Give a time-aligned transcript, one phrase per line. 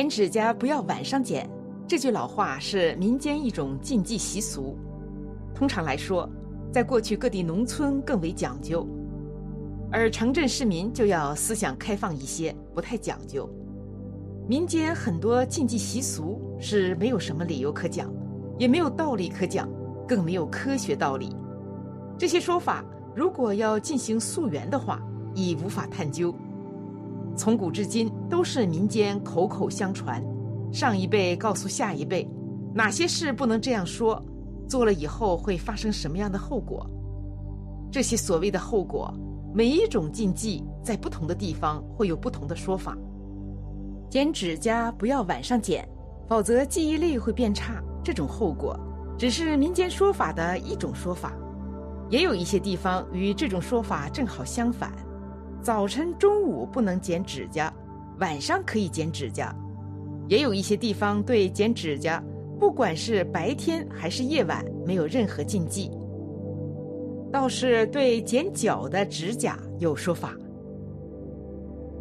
[0.00, 1.46] 剪指甲不要晚上剪，
[1.86, 4.74] 这句老话是民间一种禁忌习俗。
[5.54, 6.26] 通常来说，
[6.72, 8.88] 在过去各地农村更为讲究，
[9.92, 13.46] 而城镇市民就要思想开放一些，不太讲究。
[14.48, 18.10] 民间很多禁忌习俗是没有什么理由可讲，
[18.58, 19.68] 也没有道理可讲，
[20.08, 21.36] 更没有科学道理。
[22.16, 22.82] 这些说法
[23.14, 24.98] 如果要进行溯源的话，
[25.34, 26.34] 已无法探究。
[27.36, 30.22] 从古至今都是民间口口相传，
[30.72, 32.28] 上一辈告诉下一辈，
[32.74, 34.22] 哪些事不能这样说，
[34.68, 36.88] 做了以后会发生什么样的后果。
[37.90, 39.12] 这些所谓的后果，
[39.54, 42.96] 每一种禁忌在不同的地方会有不同的说法。
[44.08, 45.88] 剪指甲不要晚上剪，
[46.28, 47.82] 否则记忆力会变差。
[48.02, 48.78] 这种后果
[49.18, 51.32] 只是民间说法的一种说法，
[52.08, 54.92] 也有一些地方与这种说法正好相反。
[55.62, 57.72] 早晨、中午不能剪指甲，
[58.18, 59.54] 晚上可以剪指甲。
[60.26, 62.22] 也有一些地方对剪指甲，
[62.58, 65.90] 不管是白天还是夜晚，没有任何禁忌。
[67.30, 70.34] 倒是对剪脚的指甲有说法。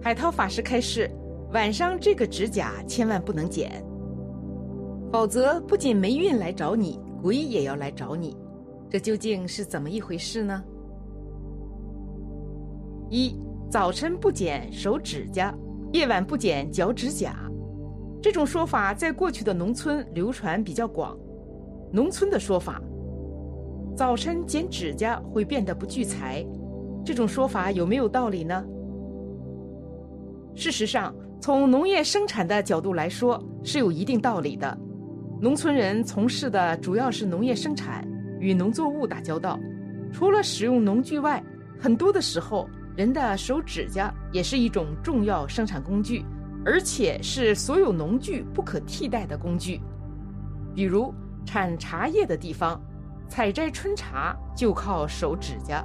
[0.00, 1.10] 海涛法师开示：
[1.52, 3.84] 晚上这个指甲千万不能剪，
[5.10, 8.36] 否则不仅霉运来找你，鬼也要来找你。
[8.88, 10.62] 这究竟是怎么一回事呢？
[13.10, 13.36] 一。
[13.70, 15.54] 早晨不剪手指甲，
[15.92, 17.36] 夜晚不剪脚趾甲，
[18.22, 21.14] 这种说法在过去的农村流传比较广。
[21.92, 22.80] 农村的说法，
[23.94, 26.42] 早晨剪指甲会变得不聚财，
[27.04, 28.64] 这种说法有没有道理呢？
[30.54, 34.78] 事实上，从农业生产的角度来说是有一定道理的。
[35.42, 38.02] 农村人从事的主要是农业生产，
[38.40, 39.60] 与农作物打交道，
[40.10, 41.44] 除了使用农具外，
[41.78, 42.66] 很多的时候。
[42.98, 46.24] 人的手指甲也是一种重要生产工具，
[46.66, 49.80] 而且是所有农具不可替代的工具。
[50.74, 51.14] 比如
[51.46, 52.82] 产茶叶的地方，
[53.28, 55.84] 采摘春茶就靠手指甲。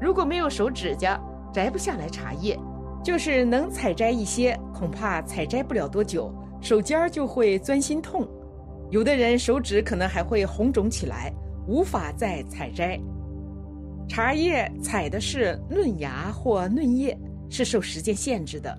[0.00, 1.20] 如果没有手指甲，
[1.52, 2.56] 摘不下来茶叶；
[3.04, 8.26] 就是能采摘一些，恐怕采摘不了多久，手尖儿就会钻心痛。
[8.90, 11.30] 有的人手指可能还会红肿起来，
[11.68, 12.98] 无法再采摘。
[14.08, 17.18] 茶叶采的是嫩芽或嫩叶，
[17.50, 18.76] 是受时间限制的，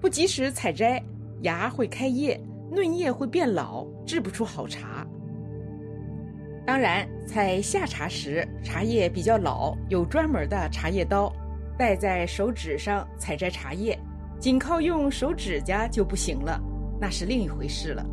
[0.00, 1.02] 不及时采摘，
[1.42, 2.40] 芽会开叶，
[2.70, 5.06] 嫩叶会变老，制不出好茶。
[6.64, 11.32] 当然，采夏茶时，茶叶比较老，有专门的茶叶刀，
[11.76, 13.98] 戴在手指上采摘茶叶，
[14.38, 16.60] 仅靠用手指甲就不行了，
[17.00, 18.06] 那是另一回事了。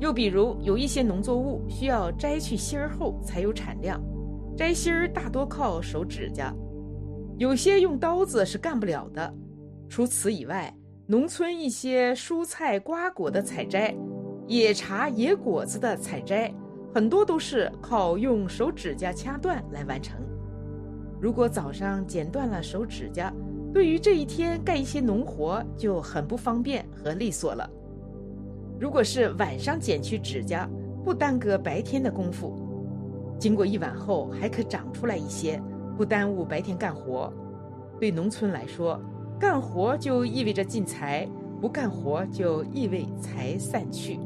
[0.00, 4.00] 又比如，有一些农作物需要摘去芯儿后才有产量。
[4.56, 6.54] 摘心儿大多靠手指甲，
[7.38, 9.34] 有些用刀子是干不了的。
[9.88, 10.72] 除此以外，
[11.06, 13.94] 农村一些蔬菜瓜果的采摘，
[14.46, 16.52] 野茶野果子的采摘，
[16.94, 20.20] 很多都是靠用手指甲掐断来完成。
[21.20, 23.32] 如果早上剪断了手指甲，
[23.72, 27.68] 对于这一天干一些农活就很不方便和利索了。
[28.78, 30.68] 如果是晚上剪去指甲，
[31.02, 32.69] 不耽搁白天的功夫。
[33.40, 35.60] 经过一晚后还可长出来一些，
[35.96, 37.32] 不耽误白天干活。
[37.98, 39.00] 对农村来说，
[39.38, 41.26] 干活就意味着进财，
[41.58, 44.20] 不干活就意味财散去。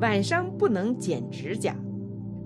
[0.00, 1.76] 晚上不能剪指甲，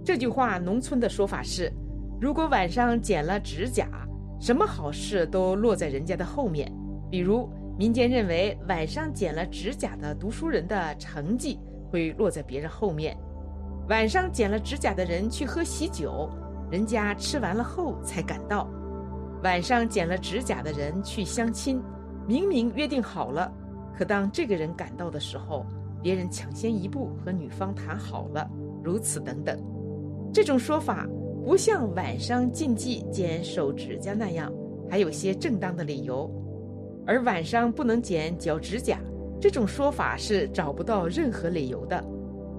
[0.05, 1.73] 这句话农村的说法是：
[2.21, 3.89] 如果晚上剪了指甲，
[4.39, 6.71] 什么好事都落在人家的后面。
[7.11, 11.59] 比如民间认为晚上剪了指甲的读书人的成绩
[11.91, 13.17] 会落在别人后面。
[13.89, 16.31] 晚上剪了指甲的人去喝喜酒，
[16.71, 18.67] 人家吃完了后才赶到；
[19.43, 21.83] 晚上剪了指甲的人去相亲，
[22.27, 23.53] 明明约定好了，
[23.99, 25.67] 可当这个人赶到的时候，
[26.01, 28.49] 别人抢先一步和女方谈好了，
[28.85, 29.61] 如此等等。
[30.33, 31.07] 这种说法
[31.45, 34.51] 不像晚上禁忌剪手指甲那样，
[34.89, 36.31] 还有些正当的理由；
[37.05, 39.01] 而晚上不能剪脚指甲，
[39.41, 42.03] 这种说法是找不到任何理由的。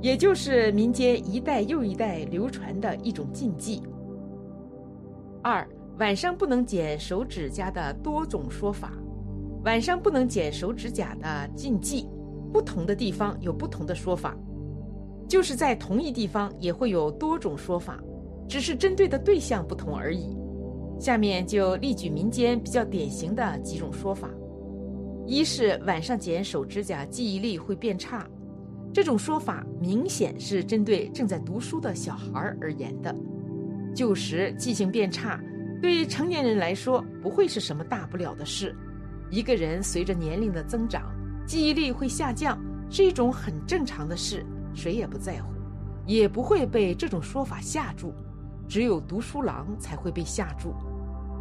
[0.04, 3.82] 也就是民间一代又一代流传的一种禁忌。
[5.42, 5.66] 二
[5.98, 8.92] 晚上不能剪手指甲的多种说法，
[9.64, 12.06] 晚上不能剪手指甲的禁忌，
[12.52, 14.38] 不同的地方有不同的说法，
[15.26, 17.98] 就是在同一地方也会有多种说法，
[18.46, 20.38] 只是针对的对象不同而已。
[21.00, 24.30] 下面就例举民间比较典型的几种说法：
[25.26, 28.28] 一是晚上剪手指甲记忆力会变差。
[28.94, 33.14] 这种说法明显是针对正在读书的小孩而言的。
[33.96, 35.40] 旧时记性变差，
[35.82, 38.76] 对成年人来说不会是什么大不了的事。
[39.32, 41.12] 一个人随着年龄的增长，
[41.44, 42.56] 记忆力会下降
[42.88, 44.46] 是一种很正常的事，
[44.76, 45.50] 谁也不在乎，
[46.06, 48.14] 也不会被这种说法吓住。
[48.68, 50.72] 只有读书郎才会被吓住。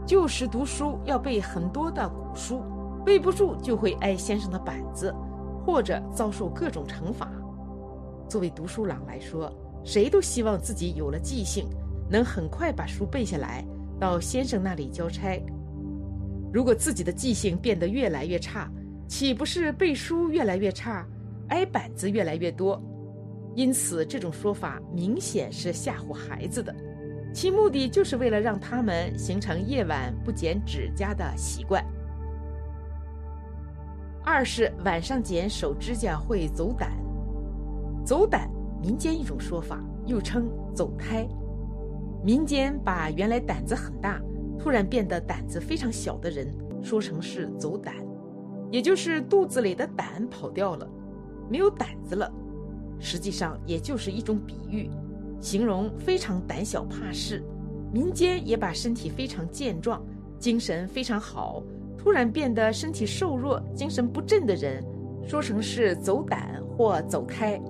[0.06, 2.62] 旧时读书要背很多的古书，
[3.04, 5.14] 背不住就会挨先生的板子，
[5.66, 7.31] 或者遭受各种惩罚。
[8.32, 9.52] 作为读书郎来说，
[9.84, 11.69] 谁都希望自己有了记性，
[12.08, 13.62] 能很快把书背下来，
[14.00, 15.38] 到先生那里交差。
[16.50, 18.70] 如果自己的记性变得越来越差，
[19.06, 21.06] 岂不是背书越来越差，
[21.49, 22.82] 挨板子越来越多？
[23.55, 26.75] 因此，这种说法明显是吓唬孩子的。
[27.35, 31.85] 其目的就是为了让他们形成夜晚不剪指甲的习惯。
[34.25, 36.93] 二是晚上剪手指甲会走胆，
[38.04, 38.50] 走胆，
[38.81, 41.26] 民间一种说法，又称走胎。
[42.25, 44.20] 民间把原来胆子很大，
[44.58, 46.52] 突然变得胆子非常小的人，
[46.82, 47.94] 说成是走胆，
[48.70, 50.88] 也就是肚子里的胆跑掉了，
[51.49, 52.31] 没有胆子了。
[52.99, 54.88] 实际上，也就是一种比喻。
[55.40, 57.43] 形容非常胆小怕事，
[57.93, 60.00] 民间也把身体非常健壮、
[60.38, 61.60] 精神非常好，
[61.99, 64.84] 突然变得身体瘦弱、精神不振的人，
[65.26, 67.60] 说成是走胆或走胎，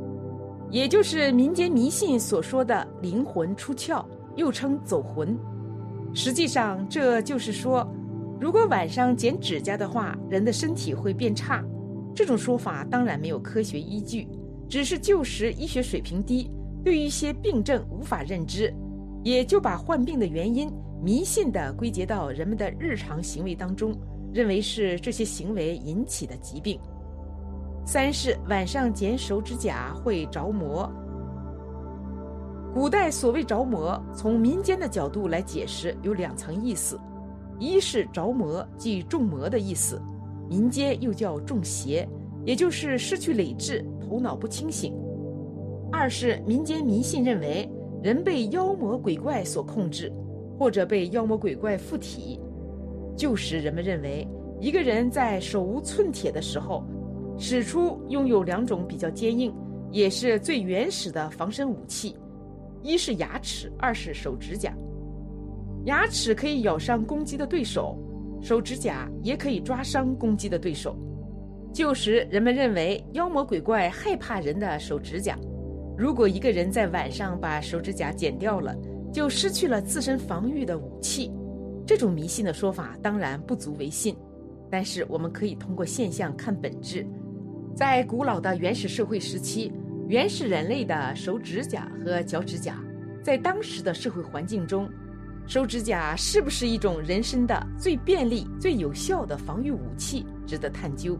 [0.72, 4.02] 也就是民间迷信所说的灵魂出窍，
[4.36, 5.38] 又称走魂。
[6.14, 7.86] 实际上，这就是说，
[8.40, 11.62] 如果晚上剪指甲的话，人的身体会变差。
[12.14, 14.26] 这种说法当然没有科学依据，
[14.66, 16.50] 只是旧时医学水平低。
[16.82, 18.74] 对于一些病症无法认知，
[19.22, 20.72] 也就把患病的原因
[21.02, 23.94] 迷信地归结到人们的日常行为当中，
[24.32, 26.80] 认为是这些行为引起的疾病。
[27.84, 30.90] 三是晚上剪手指甲会着魔。
[32.72, 36.98] 古代所谓着魔，从民间的角度来解释有两层意思：
[37.58, 40.00] 一是着魔，即中魔的意思，
[40.48, 42.08] 民间又叫中邪，
[42.46, 44.94] 也就是失去理智，头脑不清醒。
[45.90, 47.68] 二是民间迷信认为
[48.02, 50.10] 人被妖魔鬼怪所控制，
[50.58, 52.40] 或者被妖魔鬼怪附体。
[53.14, 54.26] 旧时人们认为，
[54.58, 56.82] 一个人在手无寸铁的时候，
[57.38, 59.52] 使出拥有两种比较坚硬，
[59.90, 62.16] 也是最原始的防身武器：
[62.82, 64.74] 一是牙齿，二是手指甲。
[65.84, 67.98] 牙齿可以咬伤攻击的对手，
[68.40, 70.96] 手指甲也可以抓伤攻击的对手。
[71.72, 75.38] 旧时人们认为妖魔鬼怪害怕人的手指甲。
[75.96, 78.76] 如果一个人在晚上把手指甲剪掉了，
[79.12, 81.32] 就失去了自身防御的武器。
[81.86, 84.16] 这种迷信的说法当然不足为信，
[84.70, 87.06] 但是我们可以通过现象看本质。
[87.74, 89.72] 在古老的原始社会时期，
[90.08, 92.76] 原始人类的手指甲和脚趾甲，
[93.22, 94.88] 在当时的社会环境中，
[95.46, 101.18] 手指甲是不是一种人身的最便利、最有效的防御武器，值得探究。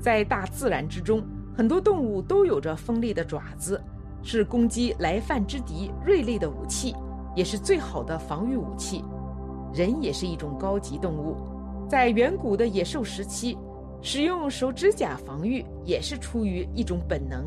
[0.00, 1.22] 在大自然之中。
[1.58, 3.82] 很多动物都有着锋利的爪子，
[4.22, 6.94] 是攻击来犯之敌锐利的武器，
[7.34, 9.02] 也是最好的防御武器。
[9.72, 11.34] 人也是一种高级动物，
[11.88, 13.56] 在远古的野兽时期，
[14.06, 17.44] 使用手指甲防御也是出于一种本能。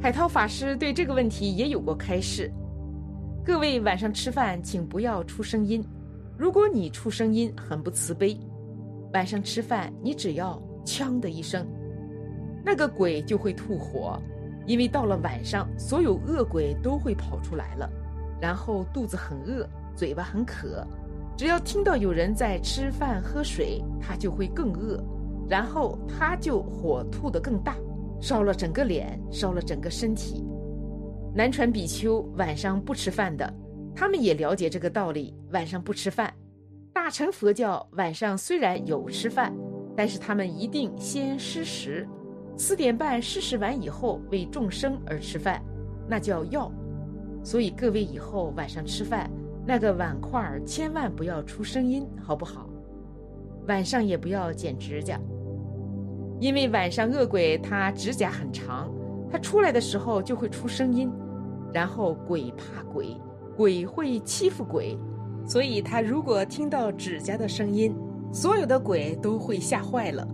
[0.00, 2.50] 海涛法师对这个问题也有过开示：
[3.44, 5.84] 各位晚上吃饭，请不要出声音。
[6.34, 8.40] 如果你出声音，很不慈悲。
[9.12, 10.58] 晚上吃饭，你只要。
[10.82, 11.66] 锵的一声，
[12.64, 14.16] 那个鬼就会吐火，
[14.66, 17.90] 因为到了晚上，所有恶鬼都会跑出来了，
[18.40, 20.86] 然后肚子很饿，嘴巴很渴，
[21.36, 25.02] 只要听到有人在吃饭喝水，他就会更饿，
[25.48, 27.76] 然后他就火吐得更大，
[28.20, 30.44] 烧了整个脸，烧了整个身体。
[31.34, 33.52] 南传比丘晚上不吃饭的，
[33.94, 36.32] 他们也了解这个道理，晚上不吃饭。
[36.92, 39.52] 大乘佛教晚上虽然有吃饭。
[39.98, 42.06] 但是他们一定先施食，
[42.54, 45.58] 四点半施食完以后为众生而吃饭，
[46.06, 46.70] 那叫药。
[47.42, 49.30] 所以各位以后晚上吃饭，
[49.66, 52.70] 那个碗筷千万不要出声音，好不好？
[53.66, 55.20] 晚上也不要剪指甲，
[56.40, 58.90] 因为晚上恶鬼他指甲很长，
[59.30, 61.10] 他出来的时候就会出声音，
[61.72, 63.16] 然后鬼怕鬼，
[63.56, 64.96] 鬼会欺负鬼，
[65.44, 67.94] 所以他如果听到指甲的声音。
[68.32, 70.26] 所有的鬼都会吓坏了，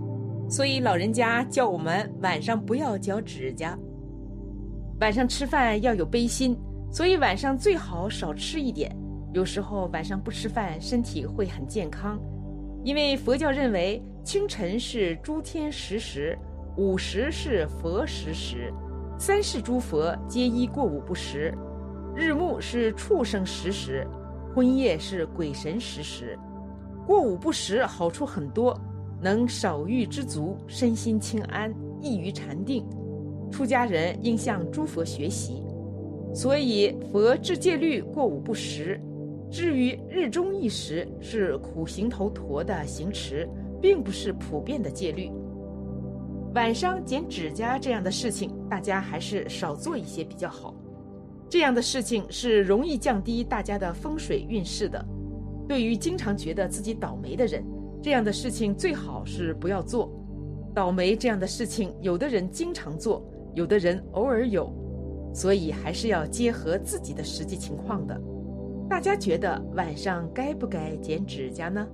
[0.48, 3.78] 所以老人家叫我们晚上不要嚼指甲。
[5.00, 6.58] 晚上吃饭要有悲心，
[6.90, 8.90] 所以晚上最好少吃一点。
[9.32, 12.20] 有时候晚上不吃饭，身体会很健康，
[12.84, 16.38] 因为佛教认为清晨是诸天食时，
[16.76, 18.72] 午时是佛食时，
[19.18, 21.54] 三世诸佛皆依过午不食，
[22.14, 24.06] 日暮是畜生食时，
[24.54, 26.38] 昏夜是鬼神食时。
[27.06, 28.78] 过午不食好处很多，
[29.20, 32.86] 能少欲知足，身心清安，易于禅定。
[33.50, 35.62] 出家人应向诸佛学习。
[36.34, 39.00] 所以佛制戒律过午不食，
[39.52, 43.46] 至于日中一时是苦行头陀的行持，
[43.82, 45.30] 并不是普遍的戒律。
[46.54, 50.74] 晚上剪指甲这样的事情，大家还是少做一些比较好。
[51.50, 55.04] 这样的事情是容易降低大家的风水运势的。
[55.68, 57.62] 对于经常觉得自己倒霉的人，
[58.02, 60.10] 这样的事情最好是不要做。
[60.74, 63.22] 倒霉这样的事情，有的人经常做，
[63.54, 64.72] 有的人偶尔有。
[65.34, 68.18] 所以还是要结合自己的实际情况的。
[68.92, 71.88] 大家觉得晚上该不该剪指甲呢？